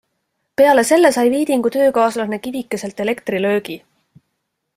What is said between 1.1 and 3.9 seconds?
sai Viidingu töökaaslane kivikeselt elektrilöögi.